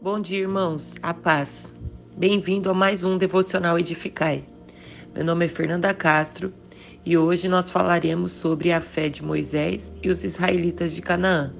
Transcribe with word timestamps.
Bom 0.00 0.20
dia, 0.20 0.38
irmãos. 0.38 0.94
A 1.02 1.12
paz. 1.12 1.74
Bem-vindo 2.16 2.70
a 2.70 2.74
mais 2.74 3.02
um 3.02 3.18
Devocional 3.18 3.76
Edificai. 3.76 4.44
Meu 5.12 5.24
nome 5.24 5.46
é 5.46 5.48
Fernanda 5.48 5.92
Castro 5.92 6.54
e 7.04 7.18
hoje 7.18 7.48
nós 7.48 7.68
falaremos 7.68 8.30
sobre 8.30 8.70
a 8.70 8.80
fé 8.80 9.08
de 9.08 9.24
Moisés 9.24 9.92
e 10.00 10.08
os 10.08 10.22
israelitas 10.22 10.92
de 10.92 11.02
Canaã. 11.02 11.52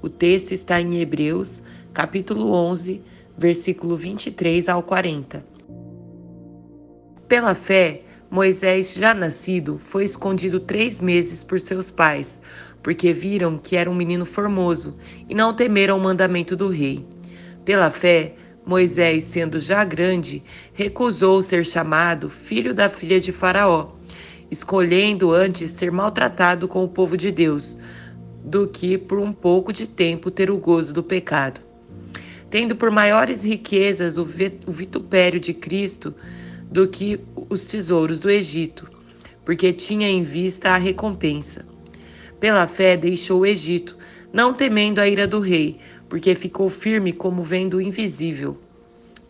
O 0.00 0.08
texto 0.08 0.52
está 0.52 0.80
em 0.80 1.02
Hebreus, 1.02 1.62
capítulo 1.92 2.50
11, 2.50 3.02
versículo 3.36 3.94
23 3.94 4.70
ao 4.70 4.82
40. 4.82 5.44
Pela 7.28 7.54
fé, 7.54 8.00
Moisés, 8.30 8.94
já 8.94 9.12
nascido, 9.12 9.76
foi 9.76 10.06
escondido 10.06 10.60
três 10.60 10.98
meses 10.98 11.44
por 11.44 11.60
seus 11.60 11.90
pais, 11.90 12.38
porque 12.82 13.12
viram 13.12 13.58
que 13.58 13.76
era 13.76 13.90
um 13.90 13.94
menino 13.94 14.24
formoso 14.24 14.96
e 15.28 15.34
não 15.34 15.52
temeram 15.52 15.98
o 15.98 16.00
mandamento 16.00 16.56
do 16.56 16.68
rei. 16.68 17.04
Pela 17.66 17.90
fé, 17.90 18.34
Moisés, 18.64 19.24
sendo 19.24 19.58
já 19.58 19.82
grande, 19.82 20.40
recusou 20.72 21.42
ser 21.42 21.66
chamado 21.66 22.30
filho 22.30 22.72
da 22.72 22.88
filha 22.88 23.18
de 23.18 23.32
Faraó, 23.32 23.88
escolhendo 24.48 25.32
antes 25.32 25.72
ser 25.72 25.90
maltratado 25.90 26.68
com 26.68 26.84
o 26.84 26.88
povo 26.88 27.16
de 27.16 27.32
Deus, 27.32 27.76
do 28.44 28.68
que 28.68 28.96
por 28.96 29.18
um 29.18 29.32
pouco 29.32 29.72
de 29.72 29.84
tempo 29.84 30.30
ter 30.30 30.48
o 30.48 30.56
gozo 30.56 30.94
do 30.94 31.02
pecado. 31.02 31.60
Tendo 32.48 32.76
por 32.76 32.92
maiores 32.92 33.42
riquezas 33.42 34.16
o 34.16 34.24
vitupério 34.24 35.40
de 35.40 35.52
Cristo 35.52 36.14
do 36.70 36.86
que 36.86 37.18
os 37.50 37.66
tesouros 37.66 38.20
do 38.20 38.30
Egito, 38.30 38.88
porque 39.44 39.72
tinha 39.72 40.08
em 40.08 40.22
vista 40.22 40.70
a 40.70 40.76
recompensa. 40.76 41.66
Pela 42.38 42.68
fé 42.68 42.96
deixou 42.96 43.40
o 43.40 43.46
Egito, 43.46 43.96
não 44.32 44.54
temendo 44.54 45.00
a 45.00 45.08
ira 45.08 45.26
do 45.26 45.40
rei, 45.40 45.80
porque 46.08 46.34
ficou 46.34 46.68
firme 46.68 47.12
como 47.12 47.42
vendo 47.42 47.78
o 47.78 47.80
invisível. 47.80 48.58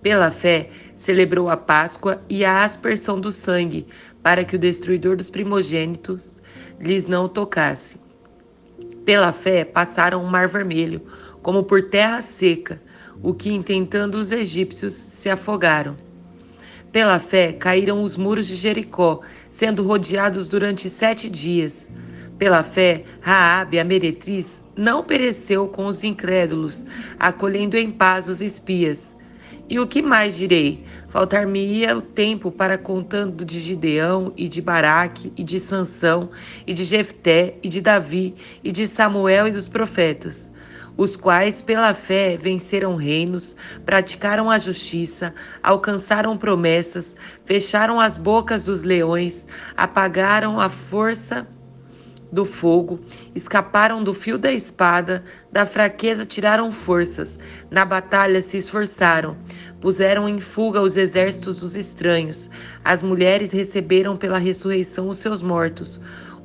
Pela 0.02 0.30
fé 0.30 0.70
celebrou 0.94 1.48
a 1.48 1.56
Páscoa 1.56 2.22
e 2.28 2.44
a 2.44 2.64
aspersão 2.64 3.20
do 3.20 3.30
sangue, 3.30 3.86
para 4.22 4.44
que 4.44 4.56
o 4.56 4.58
destruidor 4.58 5.16
dos 5.16 5.30
primogênitos 5.30 6.42
lhes 6.80 7.06
não 7.06 7.28
tocasse. 7.28 7.96
Pela 9.04 9.32
fé 9.32 9.64
passaram 9.64 10.22
o 10.22 10.26
mar 10.26 10.48
vermelho, 10.48 11.02
como 11.42 11.62
por 11.62 11.82
terra 11.90 12.20
seca, 12.22 12.80
o 13.22 13.32
que 13.32 13.52
intentando 13.52 14.18
os 14.18 14.32
egípcios 14.32 14.94
se 14.94 15.30
afogaram. 15.30 15.96
Pela 16.92 17.18
fé 17.18 17.52
caíram 17.52 18.02
os 18.02 18.16
muros 18.16 18.46
de 18.46 18.56
Jericó, 18.56 19.20
sendo 19.50 19.82
rodeados 19.82 20.48
durante 20.48 20.90
sete 20.90 21.28
dias. 21.30 21.88
Pela 22.38 22.62
fé, 22.62 23.04
Raabe, 23.20 23.78
a 23.78 23.84
meretriz, 23.84 24.62
não 24.76 25.02
pereceu 25.02 25.66
com 25.66 25.86
os 25.86 26.04
incrédulos, 26.04 26.84
acolhendo 27.18 27.76
em 27.76 27.90
paz 27.90 28.28
os 28.28 28.40
espias. 28.40 29.14
E 29.68 29.80
o 29.80 29.86
que 29.86 30.02
mais 30.02 30.36
direi? 30.36 30.84
Faltar-me-ia 31.08 31.96
o 31.96 32.02
tempo 32.02 32.52
para 32.52 32.76
contando 32.76 33.44
de 33.44 33.58
Gideão 33.58 34.32
e 34.36 34.46
de 34.48 34.60
Baraque 34.60 35.32
e 35.36 35.42
de 35.42 35.58
Sansão 35.58 36.30
e 36.66 36.74
de 36.74 36.84
Jefté 36.84 37.54
e 37.62 37.68
de 37.68 37.80
Davi 37.80 38.34
e 38.62 38.70
de 38.70 38.86
Samuel 38.86 39.48
e 39.48 39.52
dos 39.52 39.66
profetas 39.66 40.52
os 40.96 41.16
quais, 41.16 41.60
pela 41.60 41.92
fé, 41.92 42.36
venceram 42.36 42.96
reinos, 42.96 43.54
praticaram 43.84 44.50
a 44.50 44.58
justiça, 44.58 45.34
alcançaram 45.62 46.38
promessas, 46.38 47.14
fecharam 47.44 48.00
as 48.00 48.16
bocas 48.16 48.64
dos 48.64 48.82
leões, 48.82 49.46
apagaram 49.76 50.58
a 50.60 50.68
força 50.68 51.46
do 52.36 52.44
fogo, 52.44 53.00
escaparam 53.34 54.04
do 54.04 54.12
fio 54.12 54.36
da 54.36 54.52
espada, 54.52 55.24
da 55.50 55.64
fraqueza 55.64 56.26
tiraram 56.26 56.70
forças, 56.70 57.38
na 57.70 57.82
batalha 57.82 58.42
se 58.42 58.58
esforçaram, 58.58 59.38
puseram 59.80 60.28
em 60.28 60.38
fuga 60.38 60.82
os 60.82 60.98
exércitos 60.98 61.60
dos 61.60 61.74
estranhos, 61.74 62.50
as 62.84 63.02
mulheres 63.02 63.52
receberam 63.52 64.18
pela 64.18 64.36
ressurreição 64.36 65.08
os 65.08 65.16
seus 65.16 65.40
mortos. 65.40 65.98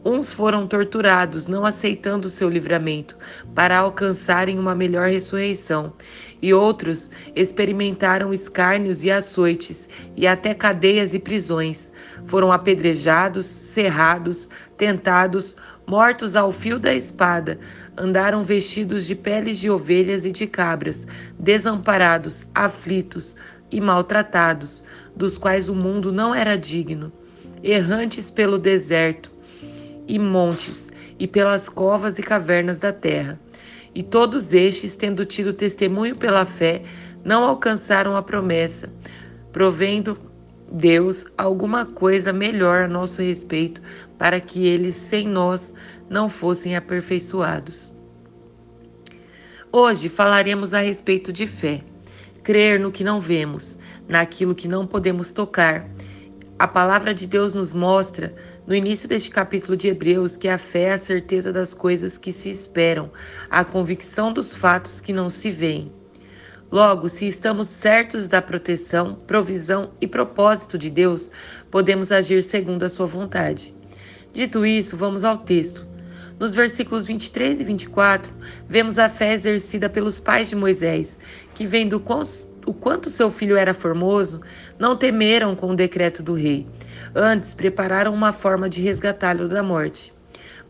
Uns 0.03 0.31
foram 0.31 0.65
torturados, 0.65 1.47
não 1.47 1.65
aceitando 1.65 2.27
o 2.27 2.31
seu 2.31 2.49
livramento, 2.49 3.17
para 3.53 3.77
alcançarem 3.77 4.57
uma 4.57 4.73
melhor 4.73 5.09
ressurreição, 5.09 5.93
e 6.41 6.53
outros 6.53 7.11
experimentaram 7.35 8.33
escárnios 8.33 9.03
e 9.03 9.11
açoites, 9.11 9.87
e 10.15 10.25
até 10.25 10.53
cadeias 10.53 11.13
e 11.13 11.19
prisões. 11.19 11.91
Foram 12.25 12.51
apedrejados, 12.51 13.45
cerrados, 13.45 14.49
tentados, 14.75 15.55
mortos 15.87 16.35
ao 16.35 16.51
fio 16.51 16.79
da 16.79 16.93
espada, 16.93 17.59
andaram 17.97 18.43
vestidos 18.43 19.05
de 19.05 19.15
peles 19.15 19.57
de 19.57 19.69
ovelhas 19.69 20.25
e 20.25 20.31
de 20.31 20.47
cabras, 20.47 21.05
desamparados, 21.37 22.45
aflitos 22.53 23.35
e 23.69 23.81
maltratados, 23.81 24.83
dos 25.15 25.37
quais 25.37 25.69
o 25.69 25.75
mundo 25.75 26.11
não 26.11 26.33
era 26.33 26.57
digno, 26.57 27.11
errantes 27.63 28.31
pelo 28.31 28.57
deserto 28.57 29.31
e 30.07 30.17
montes, 30.17 30.89
e 31.19 31.27
pelas 31.27 31.69
covas 31.69 32.17
e 32.17 32.23
cavernas 32.23 32.79
da 32.79 32.91
terra. 32.91 33.39
E 33.93 34.01
todos 34.01 34.53
estes, 34.53 34.95
tendo 34.95 35.25
tido 35.25 35.53
testemunho 35.53 36.15
pela 36.15 36.45
fé, 36.45 36.81
não 37.23 37.43
alcançaram 37.43 38.15
a 38.15 38.23
promessa, 38.23 38.89
provendo 39.51 40.17
Deus 40.71 41.25
alguma 41.37 41.85
coisa 41.85 42.31
melhor 42.31 42.81
a 42.81 42.87
nosso 42.87 43.21
respeito, 43.21 43.81
para 44.21 44.39
que 44.39 44.67
eles 44.67 44.93
sem 44.93 45.27
nós 45.27 45.73
não 46.07 46.29
fossem 46.29 46.75
aperfeiçoados. 46.75 47.91
Hoje 49.71 50.09
falaremos 50.09 50.75
a 50.75 50.79
respeito 50.79 51.33
de 51.33 51.47
fé. 51.47 51.81
Crer 52.43 52.79
no 52.79 52.91
que 52.91 53.03
não 53.03 53.19
vemos, 53.19 53.79
naquilo 54.07 54.53
que 54.53 54.67
não 54.67 54.85
podemos 54.85 55.31
tocar. 55.31 55.89
A 56.59 56.67
palavra 56.67 57.15
de 57.15 57.25
Deus 57.25 57.55
nos 57.55 57.73
mostra 57.73 58.35
no 58.67 58.75
início 58.75 59.09
deste 59.09 59.31
capítulo 59.31 59.75
de 59.75 59.87
Hebreus 59.87 60.37
que 60.37 60.47
a 60.47 60.59
fé 60.59 60.83
é 60.83 60.93
a 60.93 60.99
certeza 60.99 61.51
das 61.51 61.73
coisas 61.73 62.15
que 62.15 62.31
se 62.31 62.51
esperam, 62.51 63.09
a 63.49 63.65
convicção 63.65 64.31
dos 64.31 64.55
fatos 64.55 65.01
que 65.01 65.11
não 65.11 65.31
se 65.31 65.49
veem. 65.49 65.91
Logo, 66.71 67.09
se 67.09 67.25
estamos 67.25 67.69
certos 67.69 68.29
da 68.29 68.39
proteção, 68.39 69.15
provisão 69.15 69.93
e 69.99 70.05
propósito 70.05 70.77
de 70.77 70.91
Deus, 70.91 71.31
podemos 71.71 72.11
agir 72.11 72.43
segundo 72.43 72.83
a 72.83 72.89
sua 72.89 73.07
vontade. 73.07 73.80
Dito 74.33 74.65
isso, 74.65 74.95
vamos 74.95 75.23
ao 75.23 75.37
texto. 75.37 75.85
Nos 76.39 76.53
versículos 76.53 77.05
23 77.05 77.59
e 77.59 77.63
24, 77.63 78.33
vemos 78.67 78.97
a 78.97 79.09
fé 79.09 79.33
exercida 79.33 79.89
pelos 79.89 80.19
pais 80.19 80.49
de 80.49 80.55
Moisés, 80.55 81.17
que, 81.53 81.65
vendo 81.65 82.01
o 82.65 82.73
quanto 82.73 83.09
seu 83.09 83.29
filho 83.29 83.57
era 83.57 83.73
formoso, 83.73 84.41
não 84.79 84.95
temeram 84.95 85.55
com 85.55 85.71
o 85.71 85.75
decreto 85.75 86.23
do 86.23 86.33
rei 86.33 86.65
Antes, 87.13 87.53
prepararam 87.53 88.13
uma 88.13 88.31
forma 88.31 88.69
de 88.69 88.81
resgatá-lo 88.81 89.49
da 89.49 89.61
morte. 89.61 90.13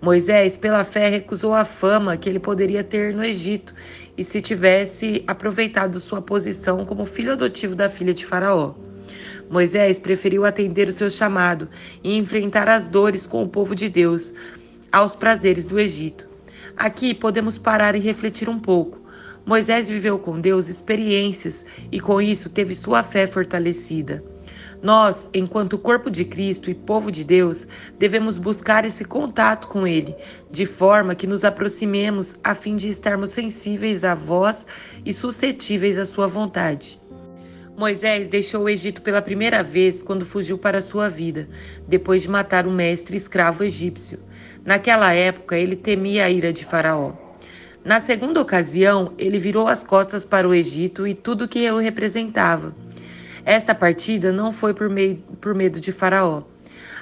Moisés, 0.02 0.58
pela 0.58 0.84
fé, 0.84 1.08
recusou 1.08 1.54
a 1.54 1.64
fama 1.64 2.18
que 2.18 2.28
ele 2.28 2.40
poderia 2.40 2.84
ter 2.84 3.14
no 3.14 3.24
Egito 3.24 3.76
e 4.18 4.24
se 4.24 4.42
tivesse 4.42 5.24
aproveitado 5.28 6.00
sua 6.00 6.20
posição 6.20 6.84
como 6.84 7.06
filho 7.06 7.34
adotivo 7.34 7.76
da 7.76 7.88
filha 7.88 8.12
de 8.12 8.26
Faraó. 8.26 8.74
Moisés 9.52 10.00
preferiu 10.00 10.46
atender 10.46 10.88
o 10.88 10.94
seu 10.94 11.10
chamado 11.10 11.68
e 12.02 12.16
enfrentar 12.16 12.70
as 12.70 12.88
dores 12.88 13.28
com 13.28 13.44
o 13.44 13.50
povo 13.50 13.76
de 13.76 13.90
Deus, 13.90 14.34
aos 14.90 15.14
prazeres 15.14 15.66
do 15.66 15.78
Egito. 15.78 16.30
Aqui 16.78 17.14
podemos 17.14 17.58
parar 17.58 17.94
e 17.94 18.00
refletir 18.00 18.48
um 18.48 18.58
pouco. 18.58 19.02
Moisés 19.46 19.90
viveu 19.90 20.18
com 20.18 20.40
Deus 20.40 20.70
experiências 20.70 21.66
e 21.92 22.00
com 22.00 22.22
isso 22.22 22.50
teve 22.50 22.74
sua 22.74 23.04
fé 23.04 23.28
fortalecida. 23.28 24.24
Nós, 24.82 25.28
enquanto 25.34 25.78
corpo 25.78 26.10
de 26.10 26.24
Cristo 26.24 26.72
e 26.72 26.74
povo 26.74 27.12
de 27.12 27.26
Deus, 27.26 27.68
devemos 28.00 28.38
buscar 28.38 28.86
esse 28.86 29.04
contato 29.04 29.68
com 29.68 29.86
Ele, 29.86 30.16
de 30.50 30.66
forma 30.66 31.14
que 31.14 31.28
nos 31.28 31.44
aproximemos 31.44 32.38
a 32.42 32.56
fim 32.56 32.78
de 32.78 32.88
estarmos 32.88 33.32
sensíveis 33.32 34.06
à 34.06 34.14
voz 34.14 34.66
e 35.06 35.12
suscetíveis 35.12 36.00
à 36.00 36.06
Sua 36.06 36.26
vontade. 36.26 37.01
Moisés 37.78 38.28
deixou 38.28 38.64
o 38.64 38.70
Egito 38.70 39.02
pela 39.02 39.22
primeira 39.22 39.64
vez 39.64 40.04
quando 40.04 40.26
fugiu 40.26 40.58
para 40.58 40.82
sua 40.82 41.10
vida, 41.10 41.48
depois 41.88 42.22
de 42.22 42.30
matar 42.30 42.68
um 42.68 42.74
mestre 42.74 43.16
escravo 43.16 43.64
egípcio. 43.64 44.20
Naquela 44.64 45.14
época, 45.14 45.58
ele 45.58 45.76
temia 45.76 46.26
a 46.26 46.30
ira 46.30 46.54
de 46.54 46.66
Faraó. 46.66 47.14
Na 47.84 48.00
segunda 48.00 48.40
ocasião, 48.40 49.14
ele 49.18 49.40
virou 49.40 49.68
as 49.68 49.84
costas 49.84 50.24
para 50.24 50.48
o 50.48 50.54
Egito 50.54 51.08
e 51.08 51.16
tudo 51.16 51.46
o 51.46 51.48
que 51.48 51.70
o 51.72 51.80
representava. 51.80 52.76
Esta 53.44 53.74
partida 53.74 54.32
não 54.32 54.52
foi 54.52 54.74
por, 54.74 54.88
meio, 54.88 55.16
por 55.40 55.56
medo 55.56 55.80
de 55.80 55.92
Faraó. 55.92 56.44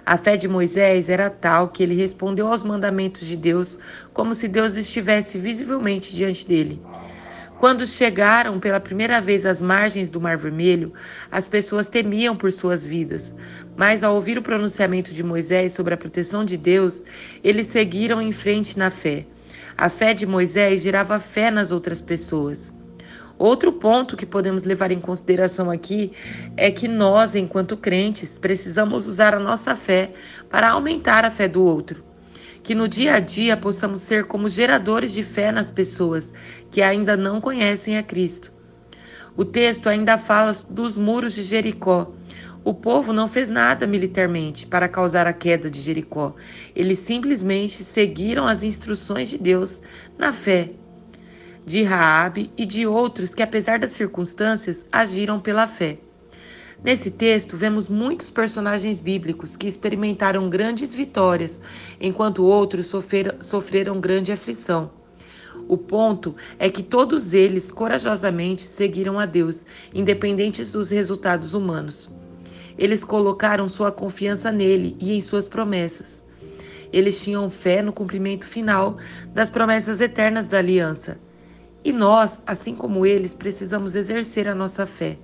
A 0.06 0.18
fé 0.18 0.38
de 0.38 0.48
Moisés 0.48 1.10
era 1.10 1.30
tal 1.30 1.68
que 1.68 1.84
ele 1.84 1.96
respondeu 1.96 2.48
aos 2.48 2.64
mandamentos 2.64 3.28
de 3.28 3.36
Deus 3.36 3.78
como 4.14 4.34
se 4.34 4.48
Deus 4.48 4.76
estivesse 4.76 5.38
visivelmente 5.38 6.16
diante 6.16 6.48
dele. 6.48 6.82
Quando 7.60 7.86
chegaram 7.86 8.58
pela 8.58 8.80
primeira 8.80 9.20
vez 9.20 9.46
às 9.46 9.62
margens 9.62 10.10
do 10.10 10.22
Mar 10.22 10.38
Vermelho, 10.38 10.94
as 11.30 11.46
pessoas 11.46 11.90
temiam 11.90 12.34
por 12.34 12.54
suas 12.54 12.86
vidas. 12.86 13.36
Mas 13.76 14.02
ao 14.02 14.16
ouvir 14.16 14.38
o 14.38 14.42
pronunciamento 14.42 15.14
de 15.14 15.22
Moisés 15.22 15.74
sobre 15.74 15.94
a 15.94 15.98
proteção 15.98 16.46
de 16.46 16.56
Deus, 16.56 17.04
eles 17.44 17.68
seguiram 17.68 18.22
em 18.22 18.32
frente 18.32 18.80
na 18.80 18.90
fé. 18.90 19.26
A 19.78 19.90
fé 19.90 20.14
de 20.14 20.26
Moisés 20.26 20.82
gerava 20.82 21.20
fé 21.20 21.52
nas 21.52 21.70
outras 21.70 22.00
pessoas. 22.00 22.74
Outro 23.38 23.74
ponto 23.74 24.16
que 24.16 24.26
podemos 24.26 24.64
levar 24.64 24.90
em 24.94 25.00
consideração 25.02 25.70
aqui 25.70 26.14
é 26.56 26.72
que 26.72 26.88
nós, 26.88 27.36
enquanto 27.36 27.76
crentes, 27.76 28.40
precisamos 28.40 29.06
usar 29.06 29.36
a 29.36 29.40
nossa 29.40 29.76
fé 29.76 30.14
para 30.50 30.70
aumentar 30.70 31.26
a 31.26 31.32
fé 31.32 31.46
do 31.46 31.62
outro. 31.62 32.09
Que 32.70 32.76
no 32.76 32.88
dia 32.88 33.16
a 33.16 33.20
dia 33.20 33.58
possamos 33.58 34.00
ser 34.02 34.26
como 34.26 34.48
geradores 34.48 35.12
de 35.12 35.24
fé 35.24 35.52
nas 35.52 35.72
pessoas 35.72 36.32
que 36.70 36.84
ainda 36.84 37.18
não 37.18 37.42
conhecem 37.42 37.98
a 37.98 38.04
Cristo. 38.04 38.54
O 39.36 39.44
texto 39.44 39.90
ainda 39.90 40.20
fala 40.20 40.56
dos 40.70 40.96
muros 40.96 41.34
de 41.34 41.42
Jericó. 41.42 42.14
O 42.64 42.72
povo 42.72 43.12
não 43.12 43.28
fez 43.28 43.50
nada 43.50 43.88
militarmente 43.88 44.68
para 44.68 44.88
causar 44.88 45.26
a 45.26 45.34
queda 45.34 45.68
de 45.68 45.82
Jericó. 45.82 46.36
Eles 46.76 47.00
simplesmente 47.00 47.84
seguiram 47.84 48.48
as 48.48 48.62
instruções 48.62 49.32
de 49.32 49.40
Deus 49.40 49.82
na 50.16 50.32
fé 50.32 50.70
de 51.66 51.82
Raabe 51.82 52.52
e 52.56 52.68
de 52.68 52.86
outros 52.86 53.34
que, 53.34 53.42
apesar 53.42 53.80
das 53.80 53.94
circunstâncias, 53.94 54.86
agiram 54.92 55.40
pela 55.40 55.66
fé. 55.66 55.98
Nesse 56.82 57.12
texto, 57.12 57.58
vemos 57.58 57.90
muitos 57.90 58.30
personagens 58.30 59.02
bíblicos 59.02 59.58
que 59.58 59.68
experimentaram 59.68 60.50
grandes 60.50 60.94
vitórias, 60.94 61.60
enquanto 62.00 62.46
outros 62.46 62.88
sofreram, 63.42 64.00
grande 64.00 64.32
aflição. 64.32 64.90
O 65.68 65.78
ponto 65.78 66.36
é 66.58 66.70
que 66.70 66.82
todos 66.82 67.34
eles 67.34 67.70
corajosamente 67.70 68.62
seguiram 68.64 69.20
a 69.20 69.26
Deus, 69.26 69.66
independentes 69.94 70.72
dos 70.72 70.90
resultados 70.90 71.54
humanos. 71.54 72.10
Eles 72.78 73.04
colocaram 73.04 73.68
sua 73.68 73.92
confiança 73.92 74.50
nele 74.50 74.96
e 75.00 75.12
em 75.12 75.20
suas 75.20 75.50
promessas. 75.50 76.24
Eles 76.94 77.22
tinham 77.22 77.50
fé 77.50 77.82
no 77.82 77.92
cumprimento 77.92 78.48
final 78.48 78.98
das 79.34 79.50
promessas 79.50 80.00
eternas 80.00 80.48
da 80.48 80.60
aliança 80.60 81.20
e 81.84 81.92
nós, 81.92 82.42
assim 82.48 82.76
como 82.76 83.06
eles, 83.06 83.34
precisamos 83.34 83.96
exercer 83.96 84.48
a 84.48 84.56
nossa 84.56 84.86
fé. 84.86 85.18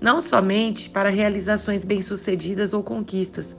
Não 0.00 0.20
somente 0.20 0.88
para 0.88 1.08
realizações 1.08 1.84
bem-sucedidas 1.84 2.72
ou 2.72 2.82
conquistas, 2.82 3.56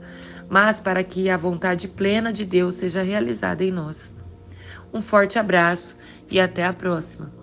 mas 0.48 0.80
para 0.80 1.04
que 1.04 1.28
a 1.28 1.36
vontade 1.36 1.86
plena 1.86 2.32
de 2.32 2.44
Deus 2.44 2.76
seja 2.76 3.02
realizada 3.02 3.62
em 3.62 3.70
nós. 3.70 4.14
Um 4.92 5.00
forte 5.00 5.38
abraço 5.38 5.96
e 6.30 6.40
até 6.40 6.64
a 6.64 6.72
próxima. 6.72 7.39